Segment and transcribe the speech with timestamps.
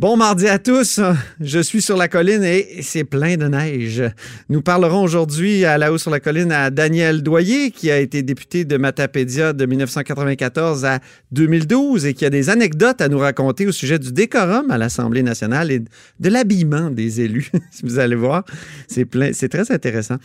[0.00, 0.98] Bon mardi à tous.
[1.40, 4.02] Je suis sur la colline et c'est plein de neige.
[4.48, 8.22] Nous parlerons aujourd'hui à la haut sur la colline à Daniel Doyer, qui a été
[8.22, 11.00] député de Matapédia de 1994 à
[11.32, 15.22] 2012 et qui a des anecdotes à nous raconter au sujet du décorum à l'Assemblée
[15.22, 17.50] nationale et de l'habillement des élus.
[17.82, 18.46] vous allez voir,
[18.88, 20.16] c'est plein, c'est très intéressant.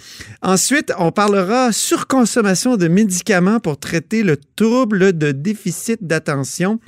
[0.41, 6.79] Ensuite, on parlera surconsommation de médicaments pour traiter le trouble de déficit d'attention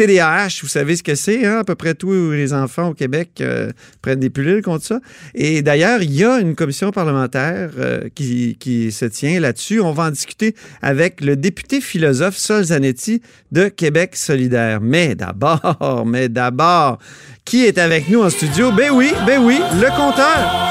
[0.00, 1.58] TDAH, vous savez ce que c'est, hein?
[1.58, 5.00] à peu près tous les enfants au Québec euh, prennent des pilules contre ça.
[5.34, 8.56] Et d'ailleurs, il y a une commission parlementaire euh, qui,
[8.92, 9.78] se tient là-dessus.
[9.78, 13.20] On va en discuter avec le député philosophe Sol Zanetti
[13.52, 14.80] de Québec solidaire.
[14.80, 16.98] Mais d'abord, mais d'abord,
[17.44, 18.72] qui est avec nous en studio?
[18.72, 20.70] Ben oui, ben oui, le compteur.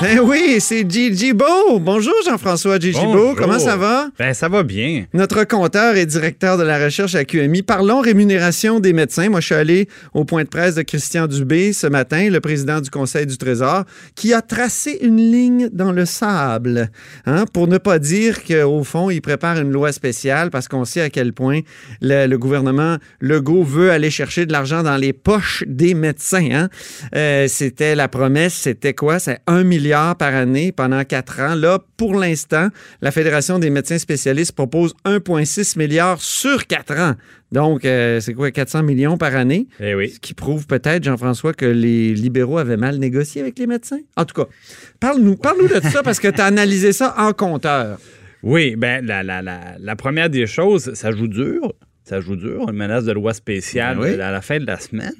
[0.00, 1.80] Ben oui, c'est Gigi Beau.
[1.80, 3.34] Bonjour Jean-François Gigi Beau.
[3.36, 4.06] Comment ça va?
[4.16, 5.06] Ben ça va bien.
[5.12, 7.62] Notre compteur et directeur de la recherche à QMI.
[7.62, 9.28] Parlons rémunération des médecins.
[9.28, 12.80] Moi, je suis allé au point de presse de Christian Dubé ce matin, le président
[12.80, 16.90] du Conseil du Trésor, qui a tracé une ligne dans le sable,
[17.26, 21.00] hein, pour ne pas dire qu'au fond, il prépare une loi spéciale parce qu'on sait
[21.00, 21.60] à quel point
[22.00, 26.48] le, gouvernement Legault veut aller chercher de l'argent dans les poches des médecins.
[26.52, 26.68] Hein.
[27.16, 29.18] Euh, c'était la promesse, c'était quoi?
[29.18, 29.64] C'est un
[30.18, 31.54] par année pendant quatre ans.
[31.54, 32.68] Là, pour l'instant,
[33.00, 37.14] la Fédération des médecins spécialistes propose 1,6 milliard sur quatre ans.
[37.52, 39.66] Donc, euh, c'est quoi, 400 millions par année?
[39.80, 40.10] Eh oui.
[40.10, 44.00] Ce qui prouve peut-être, Jean-François, que les libéraux avaient mal négocié avec les médecins?
[44.16, 44.48] En tout cas,
[45.00, 47.98] parle-nous parle de ça parce que tu as analysé ça en compteur.
[48.42, 51.72] Oui, bien, la, la, la, la, première des choses, ça joue dur
[52.08, 55.12] ça joue dur, une menace de loi spéciale ben à la fin de la semaine.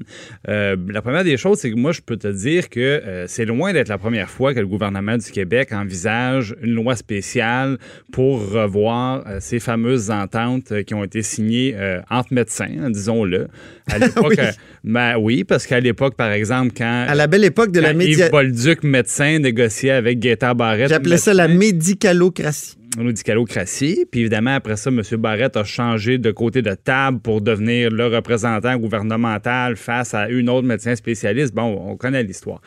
[0.49, 3.45] Euh, la première des choses, c'est que moi, je peux te dire que euh, c'est
[3.45, 7.79] loin d'être la première fois que le gouvernement du Québec envisage une loi spéciale
[8.11, 11.77] pour revoir euh, ces fameuses ententes qui ont été signées
[12.11, 13.49] entre médecins, hein, disons-le.
[13.91, 14.45] À l'époque, oui.
[14.85, 17.07] Ben oui, parce qu'à l'époque, par exemple, quand...
[17.09, 17.93] À la belle époque de la.
[17.93, 20.89] Yves Bolduc, médecin, négociait avec Gaétan Barrette.
[20.89, 24.07] J'appelais ça la médicalocratie médicalocratie.
[24.11, 25.03] Puis évidemment, après ça, M.
[25.19, 30.49] Barrett a changé de côté de table pour devenir le représentant gouvernemental face à une
[30.49, 31.55] autre médecin spécialiste.
[31.55, 32.61] Bon, on connaît l'histoire.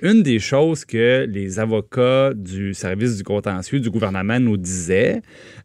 [0.00, 5.22] Une des choses que les avocats du service du contentieux du gouvernement nous disaient,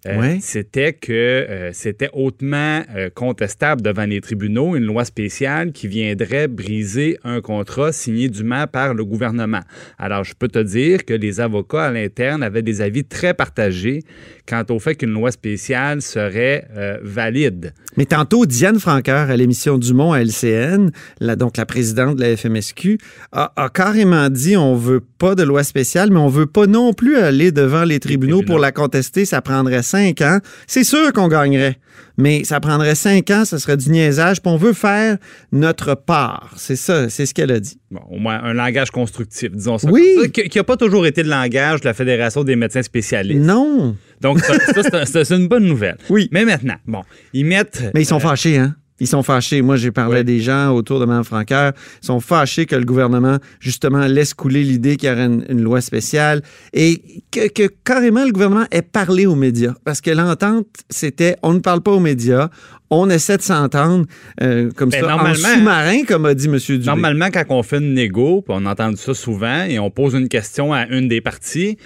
[0.08, 5.88] euh, c'était que euh, c'était hautement euh, contestable devant les tribunaux une loi spéciale qui
[5.88, 9.62] viendrait briser un contrat signé dûment par le gouvernement.
[10.00, 14.02] Alors, je peux te dire que les avocats à l'interne avaient des avis très partagés
[14.48, 16.68] quant au fait qu'une loi spéciale serait
[17.02, 17.74] valide.
[17.96, 20.90] Mais tantôt, Diane Franqueur, à l'émission Dumont à LCN,
[21.38, 22.98] donc la présidente de la FMSQ,
[23.32, 26.94] a, a carrément dit on veut pas de loi spéciale, mais on veut pas non
[26.94, 29.26] plus aller devant les tribunaux, pour la contester.
[29.26, 30.40] Ça prendrait cinq ans.
[30.68, 31.78] C'est sûr qu'on gagnerait,
[32.18, 34.42] mais ça prendrait cinq ans, ce serait du niaisage.
[34.42, 35.18] Puis on veut faire
[35.52, 36.54] notre part.
[36.58, 37.80] C'est ça, c'est ce qu'elle a dit.
[37.92, 39.90] Bon, au moins un langage constructif, disons ça.
[39.90, 40.32] Oui.
[40.32, 43.40] Qui n'a pas toujours été le langage de la Fédération des médecins spécialistes.
[43.40, 43.96] Non.
[44.22, 45.98] Donc, ça, c'est une bonne nouvelle.
[46.10, 46.30] Oui.
[46.32, 47.02] Mais maintenant, bon,
[47.34, 47.84] ils mettent.
[47.94, 48.76] Mais ils sont euh, fâchés, hein?
[49.00, 49.62] Ils sont fâchés.
[49.62, 51.74] Moi, j'ai parlé des gens autour de Mme Franqueur.
[52.02, 55.82] Ils sont fâchés que le gouvernement, justement, laisse couler l'idée qu'il y aurait une, loi
[55.82, 56.42] spéciale
[56.74, 59.74] et que, carrément le gouvernement ait parlé aux médias.
[59.84, 62.50] Parce que l'entente, c'était on ne parle pas aux médias,
[62.94, 64.06] on essaie de s'entendre
[64.42, 66.58] euh, comme ben, ça, en sous-marin, comme a dit M.
[66.58, 66.86] Dubé.
[66.86, 70.74] Normalement, quand on fait une négo, on entend ça souvent, et on pose une question
[70.74, 71.78] à une des parties,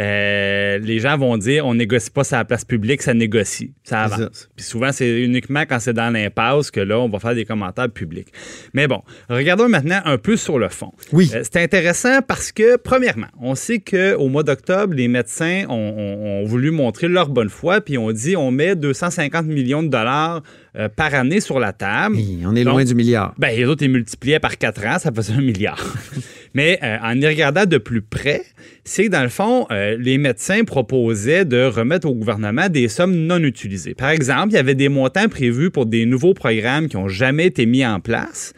[0.00, 4.02] euh, les gens vont dire on négocie pas sur la place publique, ça négocie, ça
[4.02, 4.48] avance.
[4.56, 7.90] Puis souvent, c'est uniquement quand c'est dans l'impasse que là, on va faire des commentaires
[7.90, 8.28] publics.
[8.72, 10.92] Mais bon, regardons maintenant un peu sur le fond.
[11.12, 11.30] Oui.
[11.32, 16.44] Euh, c'est intéressant parce que, premièrement, on sait qu'au mois d'octobre, les médecins ont, ont,
[16.44, 20.42] voulu montrer leur bonne foi, puis on dit on met 250 millions de dollars
[20.76, 22.16] euh, par année sur la table.
[22.44, 23.32] on est loin du milliard.
[23.38, 25.94] Ben, les autres, ils multipliaient par quatre ans, ça faisait un milliard.
[26.54, 28.42] Mais euh, en y regardant de plus près,
[28.82, 33.14] c'est que dans le fond, euh, les médecins proposaient de remettre au gouvernement des sommes
[33.14, 33.94] non utilisées.
[33.94, 37.46] Par exemple, il y avait des montants prévus pour des nouveaux programmes qui n'ont jamais
[37.46, 38.52] été mis en place.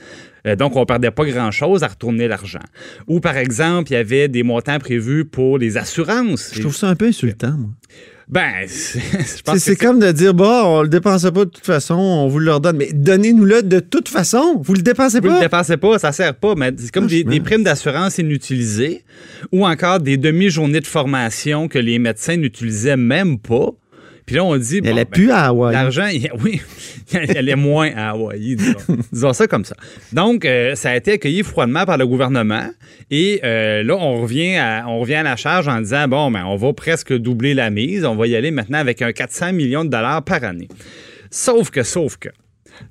[0.58, 2.60] Donc, on ne perdait pas grand-chose à retourner l'argent.
[3.08, 6.52] Ou, par exemple, il y avait des montants prévus pour les assurances.
[6.54, 7.70] Je trouve ça un peu insultant, moi.
[8.28, 12.40] Ben, c'est comme de dire, bah, on le dépensait pas de toute façon, on vous
[12.40, 12.76] le redonne.
[12.76, 14.61] Mais donnez-nous-le de toute façon.
[14.64, 15.28] Vous le dépensez pas.
[15.28, 16.55] Vous le dépensez pas, ça sert pas.
[16.56, 19.05] Mais c'est comme des, primes d'assurance inutilisées
[19.52, 23.70] ou encore des demi-journées de formation que les médecins n'utilisaient même pas
[24.26, 24.78] Puis là, on dit.
[24.78, 25.73] Elle bon, ben, plus à Hawaï.
[25.73, 26.08] L'argent,
[26.44, 26.61] oui,
[27.12, 28.78] elle est moins à Hawaï, disons,
[29.12, 29.76] Disons ça comme ça.
[30.12, 32.69] Donc, euh, ça a été accueilli froidement par le gouvernement.
[33.11, 36.44] Et euh, là, on revient, à, on revient à la charge en disant, bon, ben,
[36.44, 38.05] on va presque doubler la mise.
[38.05, 40.69] On va y aller maintenant avec un 400 millions de dollars par année.
[41.31, 42.29] Sauf que, sauf que,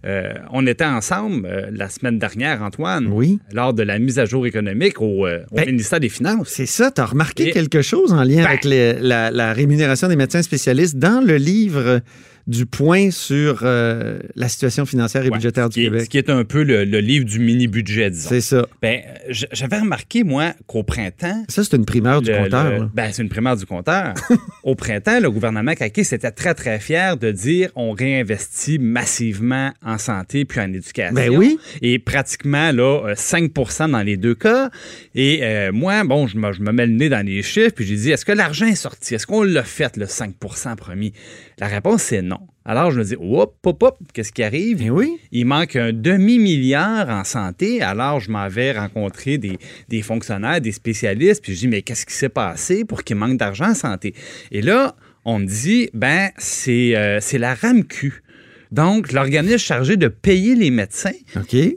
[0.06, 3.40] euh, on était ensemble euh, la semaine dernière, Antoine, Oui.
[3.54, 6.50] lors de la mise à jour économique au, euh, au Ben, ministère des Finances.
[6.50, 9.54] C'est ça, tu as remarqué Et- quelque chose en lien Ben- avec les- la, la
[9.54, 12.02] rémunération des médecins spécialistes dans le livre
[12.47, 16.01] du point sur euh, la situation financière et Ouais, budgétaire du est- Québec.
[16.03, 18.30] ce qui est un peu le, le livre du mini-budget, disons.
[18.30, 18.68] C'est ça.
[18.83, 22.80] Ben, j'avais remarqué, moi, qu'au printemps, Ça, c'est une primeur du compteur.
[22.81, 24.13] le- ben, c'est une primaire du compteur.
[24.63, 29.97] Au printemps, le gouvernement Kakis était très, très fier de dire on réinvestit massivement en
[29.97, 31.15] santé puis en éducation.
[31.15, 31.57] Ben oui.
[31.81, 34.69] Et pratiquement là, euh, 5% dans les deux cas.
[35.15, 37.86] Et euh, moi, bon, je me, je me mets le nez dans les chiffres puis
[37.86, 39.15] j'ai dit est-ce que l'argent est sorti?
[39.15, 41.13] Est-ce qu'on l'a fait, le 5% promis?
[41.59, 42.35] La réponse, c'est non.
[42.68, 44.80] Alors, je me dis hop, hop, hop, qu'est-ce qui arrive?
[44.80, 45.20] Ben oui.
[45.32, 47.84] il manque un demi-milliard en santé.
[47.84, 52.08] Alors, je m'en vais rencontrer des, des fonctionnaires, des spécialistes, puis je dis, mais qu'est-ce
[52.08, 54.16] qui s'est passé pour qu'il manque d'argent en santé?
[54.52, 54.96] Et là,
[55.26, 58.24] on me dit, ben, c'est euh, c'est la RAMQ.
[58.72, 61.12] Donc, l'organisme chargé de payer les médecins,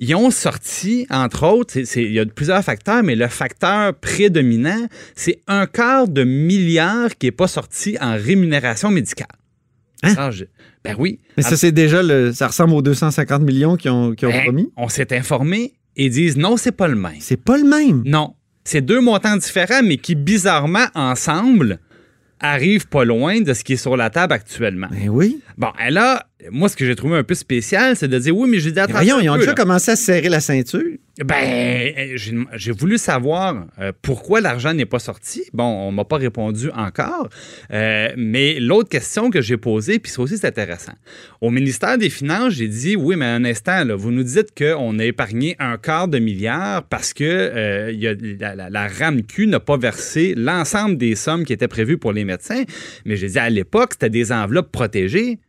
[0.00, 5.40] ils ont sorti, entre autres, il y a plusieurs facteurs, mais le facteur prédominant, c'est
[5.46, 9.37] un quart de milliard qui n'est pas sorti en rémunération médicale.
[10.02, 10.30] Hein?
[10.30, 10.44] Je-
[10.84, 11.18] ben oui.
[11.36, 12.32] Mais ça, c'est déjà le.
[12.32, 14.70] Ça ressemble aux 250 millions qu'ils ont, qu'ils ont Ben, promis.
[14.76, 17.16] On s'est informé et ils disent non, c'est pas le même.
[17.20, 18.02] C'est pas le même?
[18.06, 18.34] Non.
[18.64, 21.78] C'est deux montants différents, mais qui, bizarrement, ensemble,
[22.40, 24.88] arrivent pas loin de ce qui est sur la table actuellement.
[24.90, 25.40] Ben oui.
[25.56, 28.48] Bon, et là, moi, ce que j'ai trouvé un peu spécial, c'est de dire oui,
[28.48, 29.16] mais j'ai dit attention.
[29.16, 29.56] voyons, ils ont peu, déjà là.
[29.56, 30.84] commencé à se serrer la ceinture.
[31.24, 32.16] Ben, euh,
[32.54, 35.42] j'ai voulu savoir euh, pourquoi l'argent n'est pas sorti.
[35.52, 37.28] Bon, on m'a pas répondu encore.
[37.72, 40.92] Euh, mais l'autre question que j'ai posée, puis ça aussi c'est intéressant.
[41.40, 44.96] Au ministère des Finances, j'ai dit oui, mais un instant, là, vous nous dites qu'on
[45.00, 48.86] a épargné un quart de milliard parce que euh, il y a, la, la, la
[48.86, 52.62] RAMQ n'a pas versé l'ensemble des sommes qui étaient prévues pour les médecins.
[53.04, 55.40] Mais j'ai dit à l'époque, c'était des enveloppes protégées.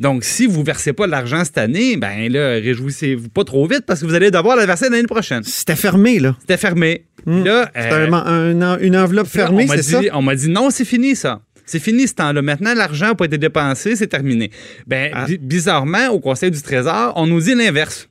[0.00, 3.82] Donc, si vous ne versez pas l'argent cette année, ben là, réjouissez-vous pas trop vite
[3.86, 5.42] parce que vous allez devoir la verser l'année prochaine.
[5.42, 6.36] C'était fermé, là.
[6.40, 7.06] C'était fermé.
[7.26, 7.42] Hmm.
[7.44, 8.12] Là, C'était euh, un-
[8.60, 10.00] un en- une enveloppe fermée, c'est ça?
[10.12, 11.40] On m'a dit non, c'est fini ça.
[11.66, 12.40] C'est fini ce temps-là.
[12.42, 14.50] Maintenant, l'argent n'a pas été dépensé, c'est terminé.
[14.86, 15.26] Ben, Ah.
[15.26, 18.08] bi- bizarrement, au Conseil du Trésor, on nous dit l'inverse.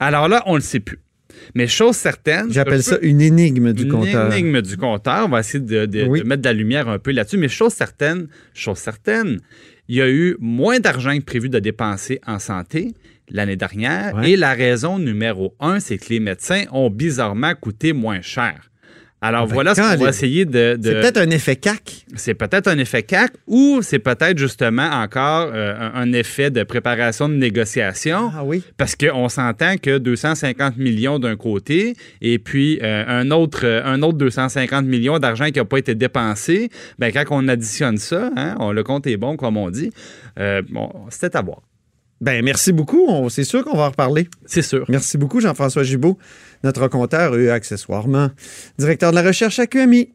[0.00, 0.98] Alors là, on ne le sait plus.
[1.54, 2.52] Mais chose certaine.
[2.52, 4.32] J'appelle ça peux- une énigme du une compteur.
[4.32, 5.26] énigme du compteur.
[5.26, 6.20] On va essayer de, de- Oui.
[6.20, 7.36] de mettre de la lumière un peu là-dessus.
[7.38, 9.40] Mais chose certaine, chose certaine,
[9.88, 12.94] il y a eu moins d'argent que prévu de dépenser en santé
[13.30, 14.14] l'année dernière.
[14.14, 14.30] Ouais.
[14.32, 18.70] Et la raison numéro un, c'est que les médecins ont bizarrement coûté moins cher.
[19.26, 20.76] Alors Ah ben, voilà ce qu'on va essayer de.
[20.76, 22.04] de- C'est peut-être un effet CAC.
[22.14, 26.62] c'est peut-être un effet CAC ou c'est peut-être justement encore euh, un, un effet de
[26.62, 28.30] préparation de négociation.
[28.36, 28.62] Ah oui.
[28.76, 34.02] Parce qu'on s'entend que 250 millions d'un côté et puis euh, un, autre, euh, un
[34.02, 36.68] autre 250 millions d'argent qui n'a pas été dépensé,
[36.98, 39.90] ben, quand on additionne ça, hein, on, le compte est bon, comme on dit,
[40.38, 41.62] euh, bon, c'était à voir.
[42.24, 43.28] Ben, merci beaucoup.
[43.28, 44.28] C'est sûr qu'on va en reparler.
[44.46, 44.86] C'est sûr.
[44.88, 46.16] Merci beaucoup, Jean-François Gibault,
[46.62, 48.30] notre compteur, eux, accessoirement,
[48.78, 50.14] directeur de la recherche à QMI.